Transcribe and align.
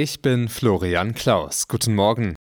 Ich 0.00 0.22
bin 0.22 0.48
Florian 0.48 1.12
Klaus. 1.12 1.66
Guten 1.66 1.96
Morgen. 1.96 2.36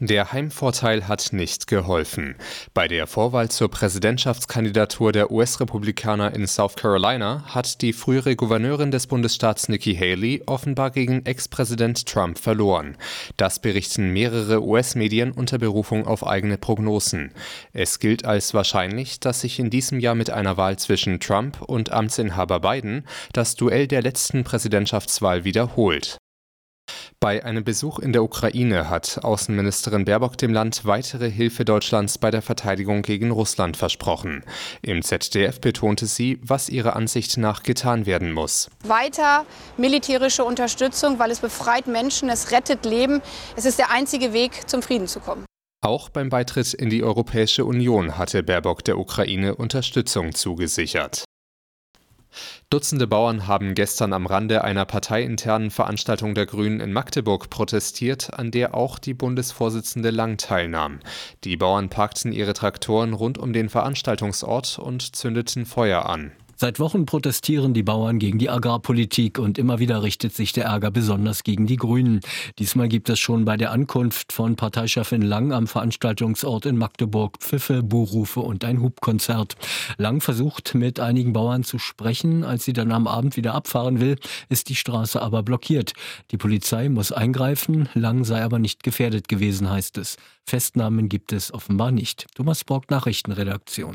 Der 0.00 0.32
Heimvorteil 0.32 1.06
hat 1.06 1.28
nicht 1.30 1.68
geholfen. 1.68 2.34
Bei 2.74 2.88
der 2.88 3.06
Vorwahl 3.06 3.48
zur 3.48 3.70
Präsidentschaftskandidatur 3.70 5.12
der 5.12 5.30
US-Republikaner 5.30 6.34
in 6.34 6.48
South 6.48 6.74
Carolina 6.74 7.44
hat 7.46 7.80
die 7.80 7.92
frühere 7.92 8.34
Gouverneurin 8.34 8.90
des 8.90 9.06
Bundesstaats 9.06 9.68
Nikki 9.68 9.94
Haley 9.94 10.42
offenbar 10.46 10.90
gegen 10.90 11.24
Ex-Präsident 11.24 12.04
Trump 12.06 12.40
verloren. 12.40 12.96
Das 13.36 13.60
berichten 13.60 14.12
mehrere 14.12 14.60
US-Medien 14.60 15.30
unter 15.30 15.58
Berufung 15.58 16.08
auf 16.08 16.26
eigene 16.26 16.58
Prognosen. 16.58 17.30
Es 17.72 18.00
gilt 18.00 18.24
als 18.24 18.52
wahrscheinlich, 18.52 19.20
dass 19.20 19.42
sich 19.42 19.60
in 19.60 19.70
diesem 19.70 20.00
Jahr 20.00 20.16
mit 20.16 20.30
einer 20.30 20.56
Wahl 20.56 20.76
zwischen 20.76 21.20
Trump 21.20 21.62
und 21.62 21.92
Amtsinhaber 21.92 22.58
Biden 22.58 23.06
das 23.32 23.54
Duell 23.54 23.86
der 23.86 24.02
letzten 24.02 24.42
Präsidentschaftswahl 24.42 25.44
wiederholt. 25.44 26.18
Bei 27.20 27.44
einem 27.44 27.64
Besuch 27.64 27.98
in 27.98 28.12
der 28.12 28.22
Ukraine 28.22 28.88
hat 28.88 29.24
Außenministerin 29.24 30.04
Baerbock 30.04 30.38
dem 30.38 30.52
Land 30.52 30.84
weitere 30.84 31.28
Hilfe 31.28 31.64
Deutschlands 31.64 32.16
bei 32.16 32.30
der 32.30 32.42
Verteidigung 32.42 33.02
gegen 33.02 33.32
Russland 33.32 33.76
versprochen. 33.76 34.44
Im 34.82 35.02
ZDF 35.02 35.60
betonte 35.60 36.06
sie, 36.06 36.38
was 36.42 36.68
ihrer 36.68 36.94
Ansicht 36.94 37.36
nach 37.36 37.64
getan 37.64 38.06
werden 38.06 38.32
muss. 38.32 38.70
Weiter 38.84 39.44
militärische 39.76 40.44
Unterstützung, 40.44 41.18
weil 41.18 41.32
es 41.32 41.40
befreit 41.40 41.88
Menschen, 41.88 42.28
es 42.28 42.52
rettet 42.52 42.84
Leben. 42.84 43.20
Es 43.56 43.64
ist 43.64 43.80
der 43.80 43.90
einzige 43.90 44.32
Weg, 44.32 44.68
zum 44.68 44.82
Frieden 44.82 45.08
zu 45.08 45.18
kommen. 45.18 45.44
Auch 45.84 46.10
beim 46.10 46.28
Beitritt 46.28 46.72
in 46.72 46.88
die 46.88 47.02
Europäische 47.02 47.64
Union 47.64 48.16
hatte 48.16 48.44
Baerbock 48.44 48.84
der 48.84 48.96
Ukraine 48.96 49.56
Unterstützung 49.56 50.34
zugesichert. 50.34 51.24
Dutzende 52.70 53.06
Bauern 53.06 53.46
haben 53.46 53.74
gestern 53.74 54.12
am 54.12 54.26
Rande 54.26 54.62
einer 54.62 54.84
parteiinternen 54.84 55.70
Veranstaltung 55.70 56.34
der 56.34 56.46
Grünen 56.46 56.80
in 56.80 56.92
Magdeburg 56.92 57.50
protestiert, 57.50 58.34
an 58.34 58.50
der 58.50 58.74
auch 58.74 58.98
die 58.98 59.14
Bundesvorsitzende 59.14 60.10
Lang 60.10 60.36
teilnahm. 60.36 61.00
Die 61.44 61.56
Bauern 61.56 61.88
parkten 61.88 62.32
ihre 62.32 62.52
Traktoren 62.52 63.12
rund 63.12 63.38
um 63.38 63.52
den 63.52 63.68
Veranstaltungsort 63.68 64.78
und 64.78 65.16
zündeten 65.16 65.66
Feuer 65.66 66.06
an. 66.06 66.32
Seit 66.60 66.80
Wochen 66.80 67.06
protestieren 67.06 67.72
die 67.72 67.84
Bauern 67.84 68.18
gegen 68.18 68.40
die 68.40 68.50
Agrarpolitik 68.50 69.38
und 69.38 69.58
immer 69.58 69.78
wieder 69.78 70.02
richtet 70.02 70.34
sich 70.34 70.52
der 70.52 70.64
Ärger 70.64 70.90
besonders 70.90 71.44
gegen 71.44 71.68
die 71.68 71.76
Grünen. 71.76 72.18
Diesmal 72.58 72.88
gibt 72.88 73.08
es 73.10 73.20
schon 73.20 73.44
bei 73.44 73.56
der 73.56 73.70
Ankunft 73.70 74.32
von 74.32 74.56
Parteichefin 74.56 75.22
Lang 75.22 75.52
am 75.52 75.68
Veranstaltungsort 75.68 76.66
in 76.66 76.76
Magdeburg 76.76 77.38
Pfiffe, 77.38 77.84
Buhrufe 77.84 78.40
und 78.40 78.64
ein 78.64 78.80
Hubkonzert. 78.80 79.54
Lang 79.98 80.20
versucht 80.20 80.74
mit 80.74 80.98
einigen 80.98 81.32
Bauern 81.32 81.62
zu 81.62 81.78
sprechen. 81.78 82.42
Als 82.42 82.64
sie 82.64 82.72
dann 82.72 82.90
am 82.90 83.06
Abend 83.06 83.36
wieder 83.36 83.54
abfahren 83.54 84.00
will, 84.00 84.16
ist 84.48 84.68
die 84.68 84.74
Straße 84.74 85.22
aber 85.22 85.44
blockiert. 85.44 85.92
Die 86.32 86.38
Polizei 86.38 86.88
muss 86.88 87.12
eingreifen. 87.12 87.88
Lang 87.94 88.24
sei 88.24 88.42
aber 88.42 88.58
nicht 88.58 88.82
gefährdet 88.82 89.28
gewesen, 89.28 89.70
heißt 89.70 89.96
es. 89.98 90.16
Festnahmen 90.44 91.08
gibt 91.08 91.32
es 91.32 91.54
offenbar 91.54 91.92
nicht. 91.92 92.26
Thomas 92.34 92.64
Borg, 92.64 92.90
Nachrichtenredaktion. 92.90 93.94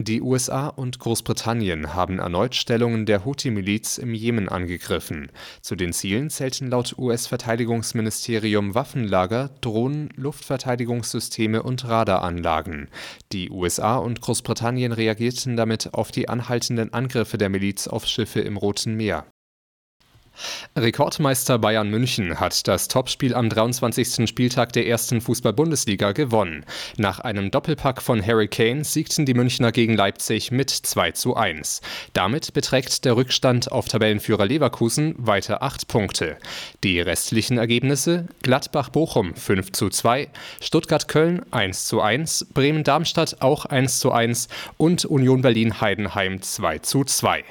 Die 0.00 0.22
USA 0.22 0.66
und 0.66 0.98
Großbritannien 0.98 1.94
haben 1.94 2.18
erneut 2.18 2.56
Stellungen 2.56 3.06
der 3.06 3.24
Houthi-Miliz 3.24 3.98
im 3.98 4.12
Jemen 4.12 4.48
angegriffen. 4.48 5.30
Zu 5.62 5.76
den 5.76 5.92
Zielen 5.92 6.30
zählten 6.30 6.68
laut 6.68 6.98
US-Verteidigungsministerium 6.98 8.74
Waffenlager, 8.74 9.50
Drohnen, 9.60 10.08
Luftverteidigungssysteme 10.16 11.62
und 11.62 11.84
Radaranlagen. 11.84 12.88
Die 13.30 13.50
USA 13.50 13.94
und 13.98 14.20
Großbritannien 14.20 14.90
reagierten 14.90 15.56
damit 15.56 15.94
auf 15.94 16.10
die 16.10 16.28
anhaltenden 16.28 16.92
Angriffe 16.92 17.38
der 17.38 17.48
Miliz 17.48 17.86
auf 17.86 18.04
Schiffe 18.04 18.40
im 18.40 18.56
Roten 18.56 18.96
Meer. 18.96 19.24
Rekordmeister 20.76 21.58
Bayern 21.58 21.90
München 21.90 22.40
hat 22.40 22.66
das 22.68 22.88
Topspiel 22.88 23.34
am 23.34 23.48
23. 23.48 24.28
Spieltag 24.28 24.72
der 24.72 24.86
ersten 24.86 25.20
Fußball-Bundesliga 25.20 26.12
gewonnen. 26.12 26.64
Nach 26.96 27.20
einem 27.20 27.50
Doppelpack 27.50 28.02
von 28.02 28.24
Harry 28.24 28.48
Kane 28.48 28.84
siegten 28.84 29.26
die 29.26 29.34
Münchner 29.34 29.72
gegen 29.72 29.96
Leipzig 29.96 30.50
mit 30.50 30.70
2 30.70 31.12
zu 31.12 31.36
1. 31.36 31.80
Damit 32.12 32.52
beträgt 32.54 33.04
der 33.04 33.16
Rückstand 33.16 33.72
auf 33.72 33.88
Tabellenführer 33.88 34.46
Leverkusen 34.46 35.14
weiter 35.18 35.62
8 35.62 35.88
Punkte. 35.88 36.36
Die 36.82 37.00
restlichen 37.00 37.58
Ergebnisse 37.58 38.26
Gladbach-Bochum 38.42 39.34
5 39.34 39.72
zu 39.72 39.88
2, 39.88 40.28
Stuttgart-Köln 40.60 41.42
1 41.50 41.86
zu 41.86 42.00
1, 42.00 42.48
Bremen-Darmstadt 42.54 43.40
auch 43.40 43.64
1 43.66 43.98
zu 43.98 44.12
1 44.12 44.48
und 44.76 45.04
Union 45.04 45.42
Berlin-Heidenheim 45.42 46.42
2 46.42 46.78
zu 46.78 47.04
2. 47.04 47.42